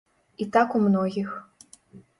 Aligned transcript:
І 0.45 0.47
так 0.55 0.75
у 0.79 0.83
многіх. 0.87 1.31